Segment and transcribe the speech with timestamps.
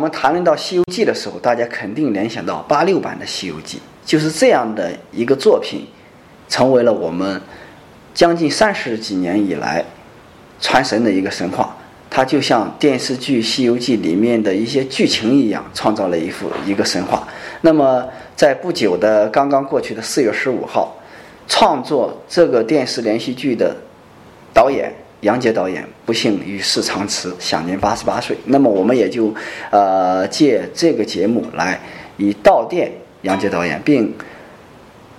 [0.00, 5.86] 我们谈论到《西游记》的时候，大家肯定联想到八六版的《西游记》，就是这样的一个作品，
[6.48, 7.38] 成为了我们
[8.14, 9.84] 将近三十几年以来
[10.58, 11.76] 传神的一个神话。
[12.08, 17.28] 它就像电视剧《西游记》里面的一些剧情一样，创造了一幅一个神话。
[17.60, 20.96] 那么，在不久的刚刚过去的四月十五号，
[21.46, 23.76] 创作这个电视连续剧的
[24.54, 28.36] 导演杨洁导演不幸与世长辞，享年八十八岁。
[28.46, 29.34] 那么，我们也就
[29.70, 31.80] 呃借这个节目来
[32.16, 32.90] 以悼念
[33.22, 34.12] 杨洁导演，并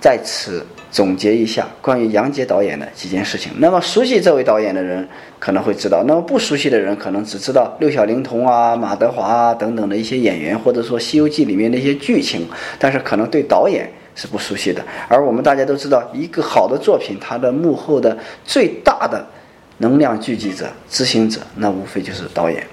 [0.00, 0.64] 在此。
[0.92, 3.50] 总结一下关于杨洁导演的几件事情。
[3.56, 12.46] 那么熟悉这位导演的人可能会知道，那么不熟悉的人可能只知道六小龄童啊、马德华啊等等的一些演员，或者说《西游记》里面的一些剧情，
[12.78, 14.84] 但是可能对导演是不熟悉的。
[15.08, 19.26] 而我们大家都知道，一个好的作品，它的幕后的最大的
[19.82, 22.66] 能量聚集者、执行者，那无非就是导演，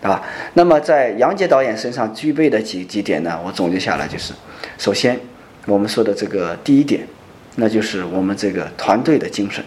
[0.00, 0.22] 对吧？
[0.54, 3.38] 那么在杨洁导演身上具备的几几点呢？
[3.44, 4.32] 我总结下来就是：
[4.76, 5.20] 首先，
[5.66, 7.06] 我们说的这个第一点。
[7.58, 9.64] 那就是我们这个团队的精神，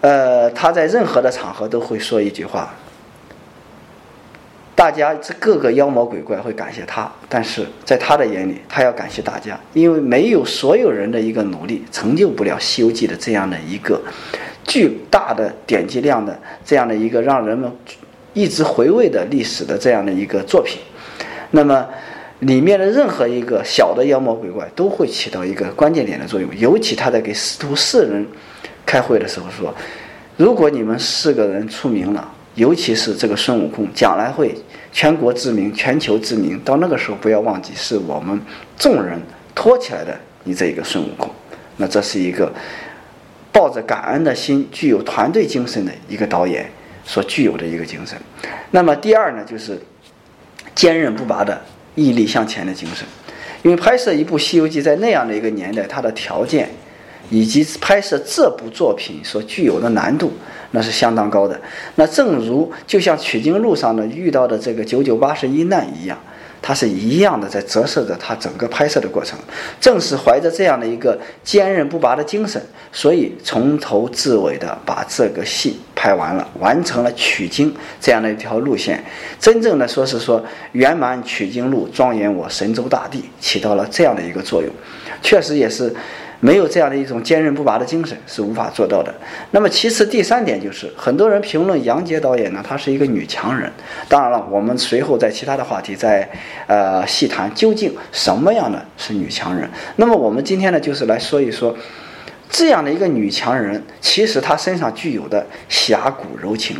[0.00, 2.72] 呃，他在任何的场合都会说一句话，
[4.74, 14.00] 大家这各个妖魔鬼怪会感谢他，但是在他的眼里，他要感谢大家，因为没有所有人的一个努力，成就不了《西游记》的这样的一个
[14.66, 17.70] 巨大的点击量的这样的一个让人们
[18.34, 20.80] 一直回味的历史的这样的一个作品，
[21.50, 21.86] 那么。
[22.40, 26.46] 里面的任何一个小的妖魔鬼怪都会起到一个关键点的作用。
[26.58, 28.26] 尤其他在给师徒四人
[28.84, 29.74] 开会的时候说
[30.36, 34.54] ：“如果你们四个人出名了，尤其是这个孙悟空，将来会
[34.92, 36.60] 全国知名、全球知名。
[36.60, 38.38] 到那个时候，不要忘记是我们
[38.76, 39.18] 众人
[39.54, 41.30] 托起来的你这一个孙悟空。
[41.78, 42.52] 那这是一个
[43.56, 46.70] 抱着感恩的心、具有团队精神的一个导演
[47.06, 48.18] 所具有的一个精神。
[48.72, 49.80] 那么第二呢，就是
[50.74, 51.58] 坚韧不拔的。”
[51.98, 53.06] 毅力向前的精神，
[53.62, 56.68] 因为拍摄一部《西游记》在那样的一个年代，它的条件
[57.30, 60.30] 以及拍摄这部作品所具有的难度，
[60.72, 61.58] 那是相当高的。
[61.94, 66.18] 那正如就像取经路上呢遇到的这个九九八十一难一样。
[66.60, 69.38] 它是一样的，在折射着它整个拍摄的过程。
[69.80, 72.60] 正是怀着这样的一个坚韧不拔的精神，
[72.92, 79.04] 所以从头至尾的把这个戏拍完了，完成了取经这样的一条路线。
[79.38, 84.70] 真正的说是说圆满取经路，庄严我神州大地，起到了这样的一个作用。
[85.22, 85.94] 确实也是。
[86.40, 89.14] 没有这样的一种坚韧不拔的精神是无法做到的。
[89.50, 93.70] 那么，其次第三点就是，很多人评论杨洁导演呢，她是一个女强人。
[94.08, 96.28] 当然了，我们随后在其他的话题再
[96.66, 99.68] 呃细谈究竟什么样的是女强人。
[99.96, 101.74] 那么，我们今天呢，就是来说一说
[102.48, 106.76] 这样的一个女强人，其实她身上具有的侠骨柔情。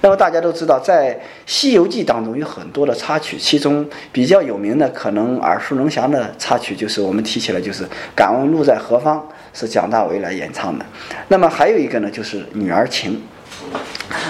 [0.00, 1.14] 那么大家都知道，在
[1.46, 9.18] 《西游记》当中有很多的插曲，其中比较有名的、可能耳熟能详的插曲，就是我们提起来就是《敢问路在何方》，
[9.58, 10.84] 是蒋大为来演唱的。
[11.28, 13.12] 那么还有一个呢，就是《女儿情》。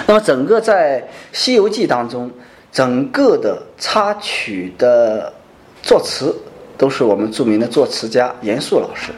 [0.07, 1.01] 那么整个在
[1.33, 2.31] 《西游记》当中，
[2.71, 5.33] 整个的插曲的
[5.81, 6.33] 作词
[6.77, 9.11] 都是我们著名的作词家严肃老师，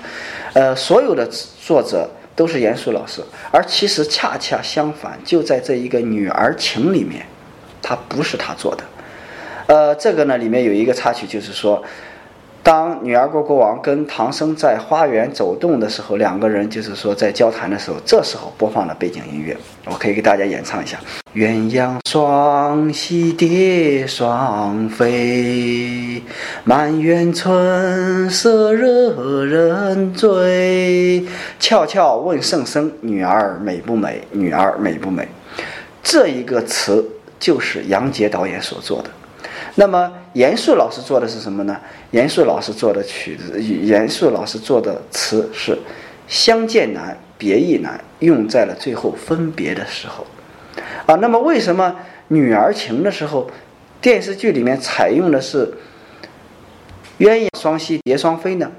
[0.54, 1.28] 呃，所有的
[1.60, 2.10] 作者。
[2.38, 3.20] 都是严肃老师，
[3.50, 7.26] 而其实恰恰相反，就在这一个女儿情里面，
[7.82, 8.84] 他不是他做的。
[9.66, 11.84] 呃，这个呢里面有一个插曲，就是说。
[12.64, 21.00] 当女儿国国王跟唐僧在花园走动的时候，两个人就是说在交谈的时候，这时候播放了背景音乐，我可以给大家演唱一下：
[21.34, 26.22] 鸳鸯双栖蝶双飞，
[26.66, 31.26] 满园春色惹人醉。
[31.60, 34.22] 悄悄问圣僧：女儿美不美？
[34.32, 35.26] 女儿美不美？
[36.04, 37.06] 这一个词
[37.40, 39.10] 就是杨洁导演所做的。
[39.76, 41.80] 那么严肃老师做的是什么呢？
[42.12, 45.78] 严肃老师做的曲子，严肃老师做的词是
[46.28, 50.26] “相见难，别亦难”，用在了最后分别的时候。
[51.06, 51.96] 啊，那么为什么
[52.30, 53.50] 女儿情的时候，
[54.02, 55.74] 电视剧里面采用的是
[57.20, 58.72] 鸳鸯双栖蝶双飞呢？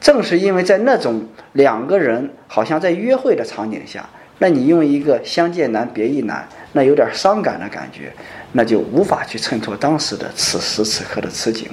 [0.00, 4.08] 正是因为在那种两个人好像在约会的场景下，
[4.38, 8.12] 那你用一个“相见难，别亦难”，那有点伤感的感觉。
[8.54, 11.66] 那就无法去衬托当时的此时此刻的此景，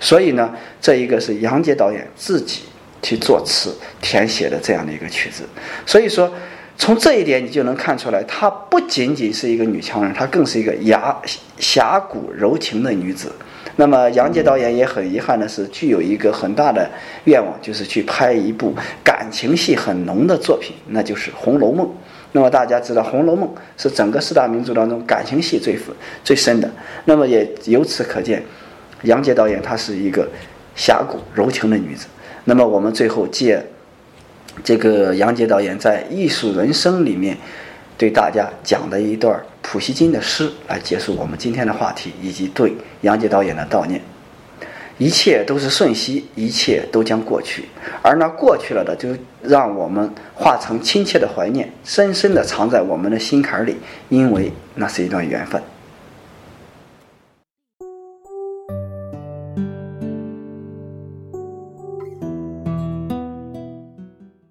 [0.00, 0.50] 所以呢，
[0.80, 2.62] 这一个是杨洁导演自己
[3.02, 5.42] 去作词填写的这样的一个曲子。
[5.84, 6.32] 所以说，
[6.78, 11.14] 从这一点你就能看出来，她不仅仅是一个女强人，她更是一个雅
[11.58, 13.30] 侠骨柔情的女子。
[13.76, 16.88] 那么杨洁导演也很遗憾的是，具有一个很大的
[17.24, 21.86] 愿望，就是去拍一部感情戏很浓的作品，那就是《红楼梦》。
[22.32, 25.78] 那么大家知道，《红楼梦》是整个四大名著当中感情戏最
[26.24, 26.70] 最深的。
[27.04, 28.42] 那么也由此可见，
[29.02, 30.28] 杨洁导演她是一个
[30.74, 32.06] 侠骨柔情的女子。
[32.44, 33.64] 那么我们最后借
[34.64, 37.36] 这个杨洁导演在《艺术人生》里面
[37.96, 42.72] 对大家讲的一段普希金的诗来结束我们今天的话题，以及对
[43.02, 44.00] 杨洁导演的悼念。
[44.98, 47.64] 一切都是瞬息，一切都将过去，
[48.02, 49.08] 而那过去了的，就
[49.42, 53.76] 让我们化成亲切的怀念，深深地藏在我们的心坎里，
[54.10, 55.60] 因为那是一段缘分。